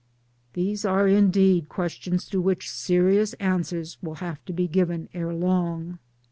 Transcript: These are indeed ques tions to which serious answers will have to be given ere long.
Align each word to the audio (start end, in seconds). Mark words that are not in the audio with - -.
These 0.53 0.83
are 0.83 1.07
indeed 1.07 1.69
ques 1.69 1.91
tions 1.91 2.25
to 2.29 2.41
which 2.41 2.67
serious 2.71 3.33
answers 3.33 3.99
will 4.01 4.15
have 4.15 4.43
to 4.45 4.51
be 4.51 4.67
given 4.67 5.09
ere 5.13 5.31
long. 5.31 5.99